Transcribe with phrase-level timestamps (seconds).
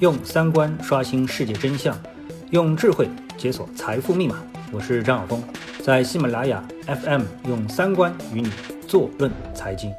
[0.00, 1.92] 用三观刷新世界真相，
[2.50, 4.36] 用智慧解锁财富密码。
[4.70, 5.42] 我是张晓峰，
[5.82, 8.48] 在喜马拉雅 FM 用三观与你
[8.86, 9.92] 坐论财经。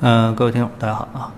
[0.00, 1.30] 嗯，各位听众，大家好啊。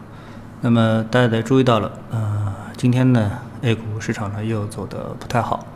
[0.60, 3.32] 那么大家也注意到了，呃，今天呢
[3.62, 5.66] ，A 股市场呢又走的不太好。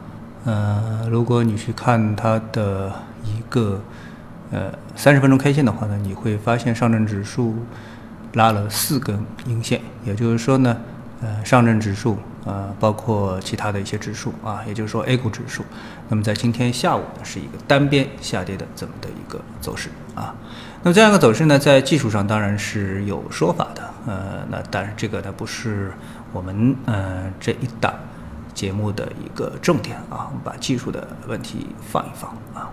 [0.45, 2.93] 呃，如果你去看它的
[3.25, 3.81] 一个
[4.53, 7.57] 呃三十分钟 K 线的话呢，你会发现上证指数
[8.35, 10.77] 拉了四根阴线，也就是说呢。
[11.23, 15.65] 呃，上证指数，呃，包括其他的一些指数啊，也就是说 A 股指数，
[16.09, 20.35] 那么在今天下午呢，是一个单边下跌的这么的一个走势啊。
[20.83, 25.93] 那么这样一个走势呢，在技术上当然是有说法的，呃，那但是这个呢，不是
[26.33, 27.95] 我们呃这一档
[28.53, 32.69] 节目的一个重点啊，我们把技术的问题放一放啊。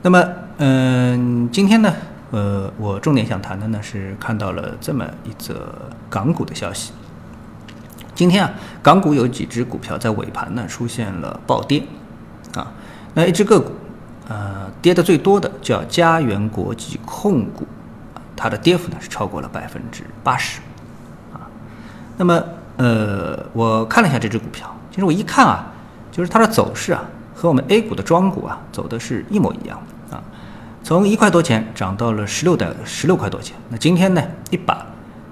[0.00, 0.24] 那么，
[0.58, 1.92] 嗯，今天呢，
[2.30, 5.74] 呃，我重点想谈的呢是看到了这么一则
[6.08, 6.92] 港股的消息。
[8.16, 8.50] 今天啊，
[8.82, 11.82] 港股有几只股票在尾盘呢出现了暴跌，
[12.54, 12.72] 啊，
[13.12, 13.70] 那一只个股，
[14.26, 17.66] 呃，跌的最多的叫嘉源国际控股，
[18.34, 20.60] 它的跌幅呢是超过了百分之八十，
[21.34, 21.44] 啊，
[22.16, 22.42] 那么
[22.78, 25.66] 呃，我看了一下这只股票，其实我一看啊，
[26.10, 29.78] 就是它的走势啊，和我们 A 股的庄股啊走的是一模一样
[30.10, 30.22] 啊，
[30.82, 34.86] 从一块多钱涨到了十六的十六块多钱，那今天呢一把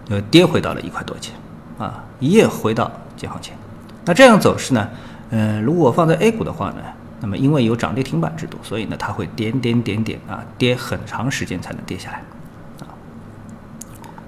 [0.08, 1.34] 又跌回到了一块多钱。
[1.78, 3.56] 啊，一夜回到解放前，
[4.04, 4.88] 那这样走势呢？
[5.30, 6.76] 呃，如果放在 A 股的话呢，
[7.20, 12.22] 那么因为有涨跌停板制度，所以呢它会点点点点啊跌很长时间才能跌下来，
[12.86, 12.94] 啊。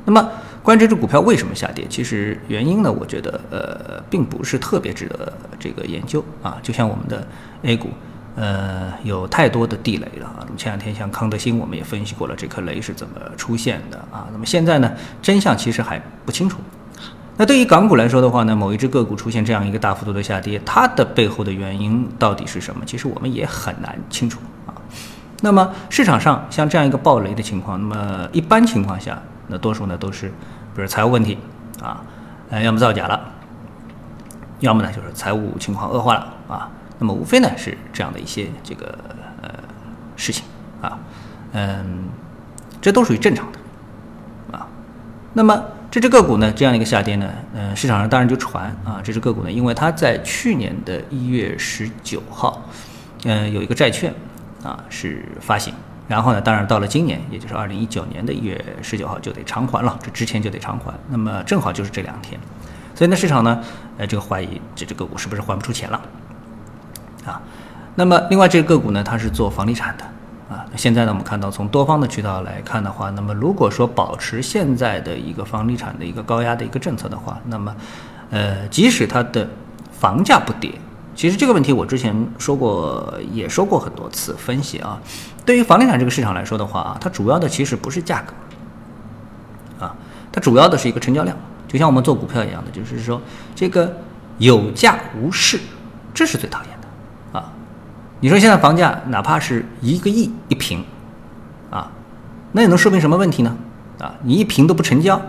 [0.04, 0.28] 那么
[0.62, 6.58] 关于这只股票为什么下跌，其实原因呢，我觉得呃并不是特别值得这个研究啊。
[6.62, 7.24] 就像我们的
[7.62, 7.90] A 股，
[8.34, 10.38] 呃有太多的地雷了啊。
[10.40, 14.26] 那么前两天像康德新，我们也分析过了这颗雷是怎么出现的啊。
[14.32, 14.90] 那么现在呢，
[15.22, 16.58] 真相其实还不清楚。
[17.38, 22.82] 那对于港股来说的话呢，某一只个股出现这样一个大幅度的下跌，它的背后的原因到底是什么？
[22.86, 24.72] 其实我们也很难清楚啊。
[25.42, 30.28] 那么市场上像这样一个暴雷的情况，那么一般情况下，那多数呢都是，
[30.74, 31.36] 比如财务问题
[31.82, 32.02] 啊，
[32.48, 33.20] 呃，要么造假了，
[34.60, 36.70] 要么呢就是财务情况恶化了啊。
[36.98, 38.98] 那么无非呢是这样的一些这个
[39.42, 39.50] 呃
[40.16, 40.42] 事情
[40.80, 40.98] 啊，
[41.52, 42.04] 嗯，
[42.80, 44.66] 这都属于正常的啊。
[45.34, 45.62] 那么。
[45.90, 52.60] 这只个股呢，这样一个下跌呢，呃，市场上当然就传啊，这只个股呢，因为它在去年的一月十九号，
[53.24, 54.12] 嗯，有一个债券
[54.62, 55.72] 啊是发行，
[56.06, 62.38] 然后呢，当然到了今年，也就是二零一九年的一月十九号就得偿还了，这之前就得偿还，那么正好就是这两天，
[62.94, 63.62] 所以呢，市场呢，
[63.96, 66.00] 呃，这个怀疑这只个股是不是还不出钱了
[67.24, 67.40] 啊？
[67.94, 70.04] 那么另外这个个股呢，它是做房地产的。
[70.48, 77.74] 啊，现在呢，我们看到从多方的渠道来看的话，那么如果说保持现在的一个房地产的一个高压的一个政策的话，那么，
[78.30, 79.48] 呃，即使它的
[79.90, 80.70] 房价不跌，
[81.16, 85.00] 其实这个问题我之前说过，也说过很多次分析啊。
[85.44, 89.96] 对于房地产这个市场来说的话啊，它主要的其实不是价格，啊，
[90.30, 91.36] 它主要的是一个成交量，
[91.66, 93.20] 就像我们做股票一样的，就是说
[93.56, 93.92] 这个
[94.38, 95.58] 有价无市，
[96.14, 96.75] 这是最讨厌。
[98.26, 100.84] 你说现在房价哪怕是一个亿一平，
[101.70, 101.88] 啊，
[102.50, 103.56] 那也能说明什么问题呢？
[104.00, 105.22] 啊，你一平都不成交，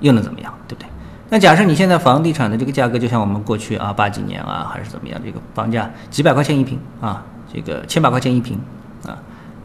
[0.00, 0.88] 又能怎么样，对不对？
[1.28, 7.24] 那假设你现在房地产的这个价格，就像我们过去啊八几年啊还是怎么样，这个房价几百块钱一平啊，
[7.54, 8.58] 这个千把块钱一平
[9.06, 9.16] 啊，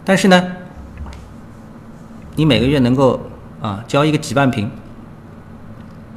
[0.06, 0.46] 但是呢，
[2.36, 3.20] 你每个月能够
[3.64, 4.70] 啊交一个几万平，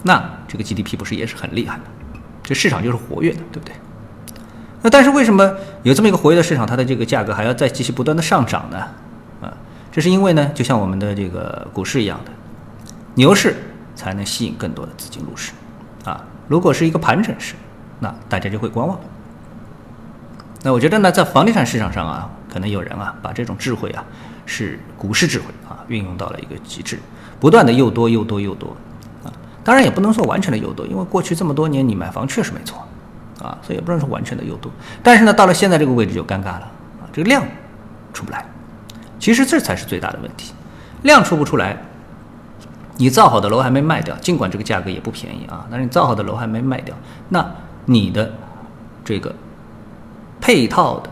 [0.03, 1.85] 那这个 GDP 不是也是很厉害的？
[2.43, 3.75] 这市场就是活跃的，对不对？
[4.87, 5.53] 那但是为什么
[5.83, 8.79] 有这么一个活跃的市场，它的这个价格还要再继续不断的上涨呢？
[9.43, 9.53] 啊，
[9.91, 12.31] 这是因为呢，就像我们的这个股市一样的，
[13.17, 13.57] 牛市
[13.97, 15.51] 才能吸引更多的资金入市，
[16.05, 17.57] 啊，如果是一个盘整市，
[17.99, 18.97] 那大家就会观望。
[20.63, 24.05] 那我觉得呢，在房地产市场上啊，可能有人啊，把这种智慧啊，
[24.45, 27.01] 是股市智慧啊，运用到了一个极致，
[27.41, 28.69] 不断的又多又多又多，
[29.25, 29.33] 啊，
[29.65, 32.87] 当然也不能说完全的又多，因为过去这么多年你买房确实没错。
[33.41, 34.71] 啊，所以也不能说完全的诱多，
[35.03, 37.44] 但是呢，到了现在这个位置就尴尬了啊，这个量
[38.12, 38.44] 出不来，
[39.18, 40.54] 其实这才是最大的问题，
[41.03, 41.77] 量出不出来，
[42.97, 46.94] 你造好的楼还没卖掉，尽管这个价格也不便宜啊，但是你造好的楼还没卖掉，
[47.28, 47.47] 那
[47.84, 48.33] 你的
[49.04, 49.34] 这个
[50.41, 51.10] 配套的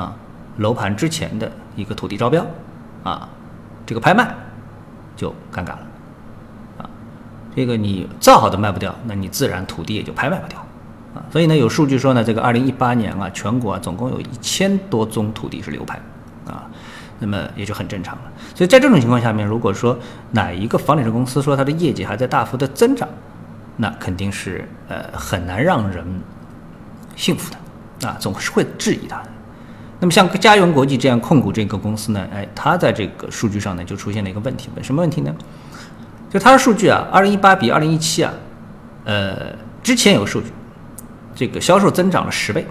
[0.00, 0.14] 啊
[0.58, 2.44] 楼盘之前的一个土地招标
[3.02, 3.28] 啊，
[3.86, 4.34] 这个拍卖
[5.16, 5.86] 就尴尬了。
[6.78, 6.90] 啊，
[7.56, 10.62] 这个你造好的卖不掉，那你自然土地也就拍卖不掉。
[11.14, 16.00] 啊，所以呢，有数据说呢，这个二零一八年啊，全国啊总共有一千多宗土地是流拍，
[16.46, 16.68] 啊，
[17.18, 18.22] 那么也就很正常了。
[18.54, 19.98] 所以在这种情况下面，如果说
[20.30, 23.08] 哪一个房地产公司说它的业绩还在大幅的增长，
[23.76, 26.04] 那肯定是呃很难让人
[27.16, 29.28] 信服的啊，总是会质疑它的。
[29.98, 35.34] 那么像嘉源国际这样控股这个公司呢，哎，它在这个数据上呢就出现了一个问题，什么问题呢？
[36.30, 38.32] 就它的数据啊，二零一八比二零一七啊，
[39.04, 39.52] 呃，
[39.82, 40.46] 之前有数据，
[41.34, 42.66] 这个销售增长了十倍，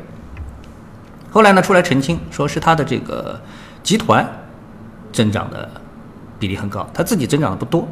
[1.31, 3.39] 后来呢出来澄清，说是他的这个
[3.81, 4.27] 集团
[5.11, 5.69] 增长的
[6.39, 7.87] 比例很高，他自己增长的不多，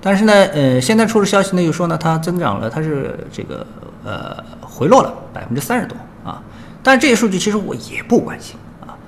[0.00, 3.66] 但是呢，呃，现在出的消息呢又说呢，它增长了，它是这个
[4.04, 6.42] 呃回落了百分之三十多啊，
[6.82, 8.98] 但是这些数据其实我也不关心啊。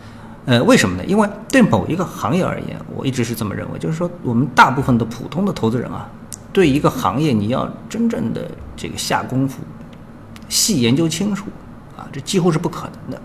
[0.46, 1.05] 呃，为什么呢？
[1.06, 6.08] 因为对某一个行业而言，我一直是这么认为，就是说，我们大部分的普通的投资人啊，
[6.52, 9.62] 对一个行业你要真正的这个下功夫，
[10.54, 11.46] 细研究清楚
[11.98, 13.20] 啊，这几乎是不可能的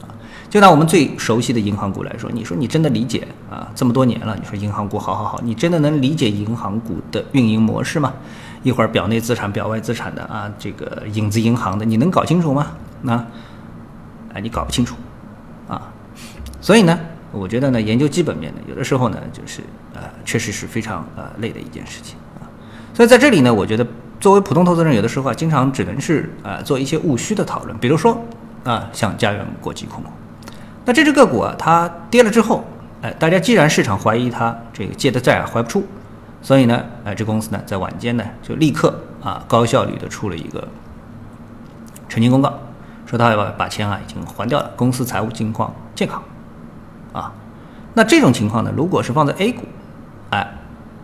[0.00, 0.08] 啊。
[0.48, 3.68] 就拿我们最熟悉的银行股来说，你说你真的理解啊？
[3.74, 8.14] 这么多年了，你说银行股好好好，你真的能理解银行股的运营模式吗？
[8.62, 12.68] 一会儿表内资产、表外资产的啊，这个影子银行的，你能搞清楚吗？
[13.02, 13.26] 那，
[14.32, 14.96] 哎，你搞不清楚
[15.68, 15.92] 啊。
[16.62, 16.98] 所以呢，
[17.30, 19.60] 我觉得呢，研究基本面呢，有的时候呢，就是
[19.92, 22.48] 呃，确实是非常呃累的一件事情啊。
[22.94, 23.86] 所以在这里呢，我觉得
[24.24, 27.76] 作为普通投资人，有的时候啊，经常只能是啊做一些务虚的讨论。
[27.76, 28.18] 比如说
[28.64, 30.08] 啊，像家园国际控股，
[30.86, 32.64] 那这只个股啊，它跌了之后，
[33.02, 35.84] 哎，大家既然市场怀疑它这个借的债啊还不出，
[36.40, 40.66] 所以呢，哎，这公司呢在晚间呢就立刻啊高效率的出了一个
[42.08, 42.50] 澄清公告，
[43.04, 46.22] 说他要把把钱啊已经还掉了，公司财务情况健康。
[47.12, 47.30] 啊，
[47.92, 49.64] 那这种情况呢，如果是放在 A 股，
[50.30, 50.50] 哎，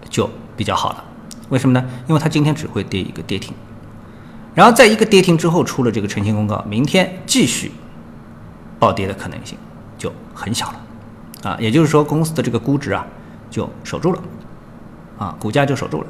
[0.08, 1.04] 就比较好了。
[1.50, 1.86] 为什么呢？
[2.08, 3.54] 因为它今天只会跌一个跌停，
[4.54, 7.70] 然后在一个跌停之后出了这个澄清公告，明天继续
[8.78, 9.58] 暴跌的可能性
[9.98, 10.80] 就很小了。
[11.42, 13.06] 啊，也就是说公司的这个估值啊
[13.50, 14.22] 就守住了，
[15.18, 16.06] 啊，股价就守住了。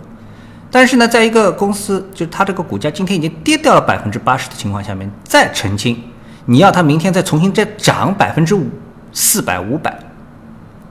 [0.71, 6.01] 但是呢，在一个公司就它这个股价今天已经跌掉了百分之八十的情况下面再澄清，
[6.47, 8.69] 你要它明天再重新再涨百分之五。
[9.13, 9.99] 四百五百，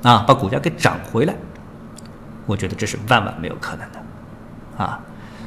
[0.03, 1.33] 啊，把股价给涨回来，
[2.45, 3.99] 我觉得这是万万没有可能的，
[4.79, 4.99] 啊，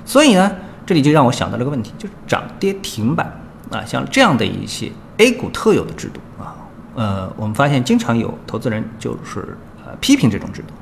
[0.04, 0.52] 所以呢，
[0.84, 3.26] 这里就让我想到了个问题，就是涨跌停板
[3.70, 6.54] 啊，像这样的一些 A 股特有的制度啊，
[6.94, 9.56] 呃，我们发现经常有投资人就是
[9.86, 10.74] 呃批评这种制度，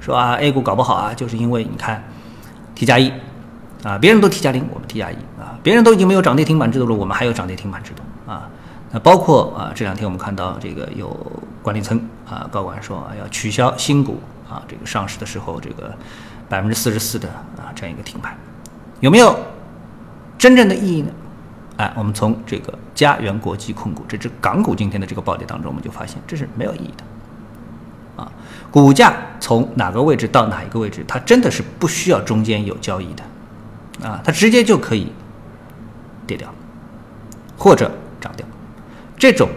[0.00, 2.02] 说啊 A 股搞不好啊，就是因为你看
[2.74, 3.12] T 加一
[3.84, 8.48] 啊，别人都 T 加零，我们 T 加一啊，别人都已经没有涨跌停板制度了，我们还有涨跌停板制度啊。
[8.90, 11.16] 那包括啊，这两天我们看到这个有
[11.62, 14.20] 管理层啊高管说啊要取消新股
[14.50, 15.90] 啊，这个上市的时候这个
[16.48, 17.28] 百分之四十四的
[17.82, 18.36] 这样一个停牌，
[19.00, 19.36] 有没有
[20.38, 21.10] 真正的意义呢？
[21.78, 28.30] 哎，我们从这个嘉源国际控股这只港股今天的这个暴跌当中，我们就发现这是没有意义的啊，
[28.70, 35.12] 股价从哪个位置到哪一个位置，它真的是不需要中间有交易的啊，它直接就可以
[36.24, 36.48] 跌掉
[37.58, 37.90] 或者
[38.20, 38.46] 涨掉。
[39.18, 39.48] 这种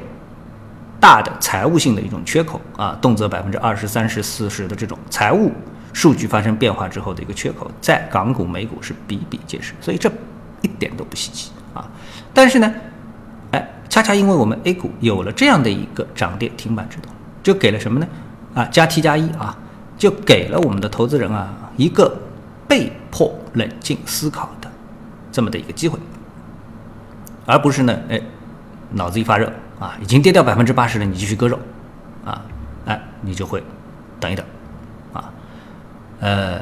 [1.00, 5.52] 大的财务性的一种缺口啊，动辄百分之二十三十四十的这种财务
[5.96, 10.12] 数据发生变化之后的一个缺口，在港股、美股是比比皆是，所以这
[10.62, 11.90] 一点都不稀奇啊。
[12.34, 12.70] 但是呢，
[13.52, 17.08] 哎，恰恰因为我们 A 股有了这样的一个涨跌停板制度，
[17.42, 18.08] 就给了什么呢？
[18.54, 19.58] 啊，加 T 加一啊，
[19.98, 22.14] 就给了我们的投资人啊一个
[22.68, 24.70] 被迫冷静思考的
[25.32, 25.98] 这么的一个机会，
[27.46, 28.22] 而不是呢，哎。
[28.92, 31.60] 脑子一发热啊，已经跌掉百分之八十了，你继续割肉，
[32.24, 32.40] 啊，
[32.86, 33.62] 哎，你就会
[34.20, 34.46] 等一等，
[36.20, 36.62] 呃，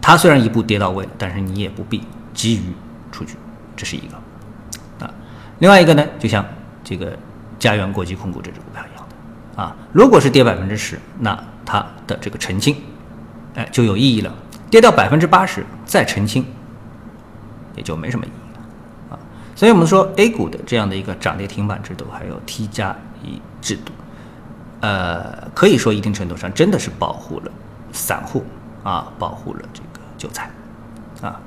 [0.00, 2.72] 它虽然一步跌到位，但是你也不必急于
[3.10, 3.36] 出局，
[3.76, 5.12] 这是一个，啊，
[5.58, 6.44] 另外一个呢，就像
[6.82, 7.16] 这个
[7.58, 12.76] 嘉源国际控股这只股票一样的，啊，如果是跌百分之十，那它的这个澄清，
[13.54, 14.32] 哎，就有意义了，
[14.70, 16.44] 跌到百分之八十再澄清，
[17.76, 19.18] 也就没什么意义了啊。
[19.56, 23.92] 所以我们说 A 股的这样的一个涨跌停板制度，还有 T 加一制度，
[24.80, 27.52] 呃，可以说一定程度上真的是保护了
[27.92, 28.44] 散户
[28.84, 30.48] 啊，保护了这个韭菜
[31.20, 31.40] 啊，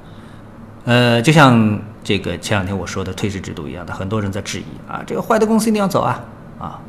[0.83, 6.19] 呃，就像这个前两天我说的退市制度一样的，很多人在质疑啊，这个坏的公司一定要走啊
[6.59, 6.81] 啊。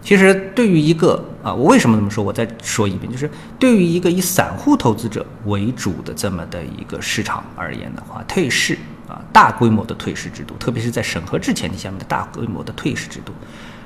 [0.00, 2.24] 其实对于一个啊，我为什么这么说？
[2.24, 8.78] 我再说一遍，就是对于一个以散户投资者为主的这么的一个市场而言的话，退市。
[9.08, 13.32] 啊，大规模的退市制度，特别是在审核制前提下面的大规模的退市制度，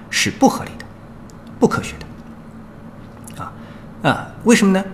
[0.08, 0.84] 是不合理的、
[1.58, 3.42] 不科学的。
[3.42, 3.52] 啊
[4.04, 4.84] 啊，为什么呢？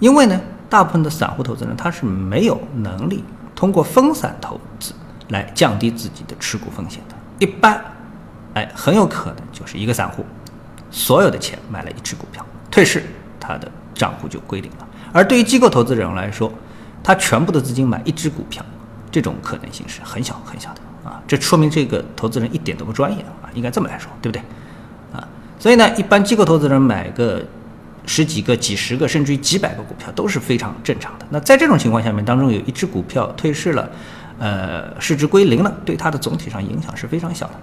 [0.00, 3.22] 因为呢，大部分的散户投资人他是没有能力
[3.54, 4.92] 通过分散投资
[5.28, 7.14] 来降低自己的持股风险的。
[7.38, 7.80] 一般，
[8.54, 10.24] 哎，很有可能就是一个散户
[10.90, 13.04] 所有的钱买了一只股票，退市，
[13.38, 14.88] 他的账户就归零了。
[15.12, 16.52] 而对于机构投资人来说，
[17.02, 18.64] 他全部的资金买一只股票。
[19.12, 21.20] 这种可能性是很小很小的啊。
[21.26, 24.40] 这说明这个投资人一点都不专业啊，应该这么来说，对不对？
[25.12, 25.26] 啊，
[25.58, 27.42] 所以呢，一般机构投资人买个
[28.06, 31.26] 十几个、几十个，甚至于几百个股票都是非常正常的。
[31.30, 33.90] 那在这种情况下面，当中有一只股票退市了，
[34.38, 37.54] 呃，市值归零了，对它的总体上影响是非常小的。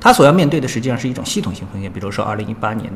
[0.00, 2.92] 它所要面对的实际上是一种系统性风险，比如说二零一八年。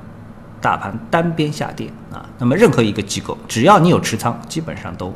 [0.60, 5.12] 大盘单边下跌啊，那么任何一个机构，只要你有持仓，基本上都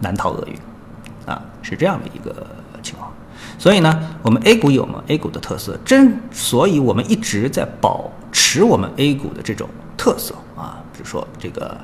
[0.00, 0.54] 难逃厄运
[1.24, 2.46] 啊，是这样的一个
[2.82, 3.10] 情况。
[3.58, 10.34] 所以呢，我们 A 股有吗 A 股的特色，真所以我们一直在保持我们 A 股的这种特色，
[10.94, 11.76] 比如说这个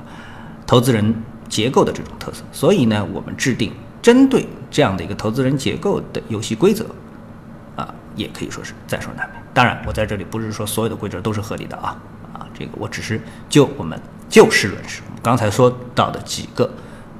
[0.65, 1.13] 投资人
[1.47, 2.43] 结构的这种特色。
[2.51, 6.85] 所以呢，我们制定针对这样的一个投资人结构的游戏规则
[7.75, 9.43] 啊，也可以说是在所难免。
[9.53, 11.95] 当然，我在这里不是说所有的规则都是合理的啊。
[12.33, 13.99] 啊这个我只是就我们
[14.29, 16.71] 就事论事，刚才说到的几个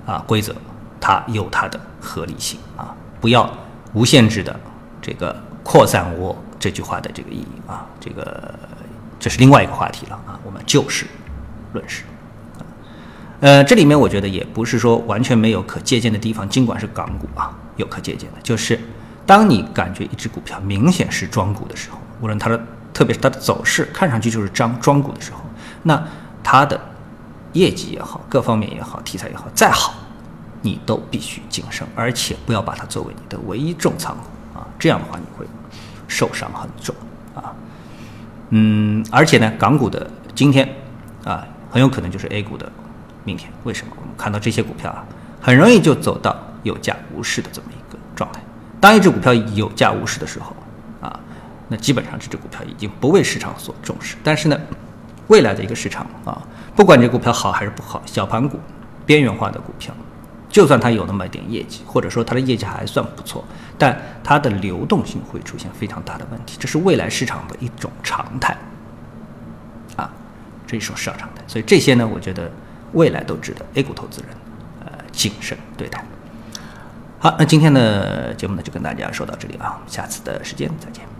[0.06, 0.56] 啊规则，
[1.00, 3.52] 它有它的合理性啊，不要
[3.94, 4.58] 无限制的
[5.02, 8.54] 这个扩散我这句话的这个意义啊，这个
[9.20, 11.06] 这是另外一个话题了啊，我们就事
[11.74, 12.04] 论事。
[13.40, 18.80] 呃，这里面我觉得也不是说完全没有可借鉴的地方，尽管是港股啊，有可借鉴的，就是
[19.26, 22.60] 当你感觉一只股票明显是庄股的时候，无论它的。
[22.94, 25.40] 特别是它的走势看上去就是张庄股的时候，
[25.84, 26.06] 那
[26.44, 26.78] 它的
[27.54, 29.94] 业绩也好，各方面也好，题材也好，再好，
[30.62, 35.46] 你都必须谨慎，而且不要把它作为你的唯一重仓股啊，这样的话你会
[36.10, 36.94] 受伤很重
[37.34, 37.56] 啊。
[38.50, 40.68] 嗯，而且呢，港股的今天
[41.24, 42.72] 啊，很有可能就是 A 股的
[43.24, 43.52] 明天。
[43.64, 43.94] 为什么？
[44.00, 45.04] 我们看到这些股票啊，
[45.42, 48.42] 很容易就走到有价无市的这么一个状态。
[48.80, 50.56] 当一只股票有价无市的时候
[51.02, 51.20] 啊，
[51.68, 54.60] 那基本上这只股票已经不为市场所重视，但是呢，
[55.28, 56.42] 未来的一个市场啊，
[56.76, 58.60] 不管这股票好还是不好，小盘股、
[59.06, 59.94] 边缘化的股票，
[60.50, 63.46] 就算它有那么一点业绩，或者说它的业绩还算不错，
[63.78, 68.58] 但它的流动性会出现非常大的问题，这是未来市场的一种常态，
[70.72, 71.42] 这是一种市场常态。
[71.48, 72.50] 所以这些呢，我觉得
[72.94, 74.30] 未来都值得 A 股投资人
[74.86, 76.04] 呃谨慎对待。
[77.20, 81.11] 好，那今天的节目呢就跟大家说到这里啊，下次的时间再见。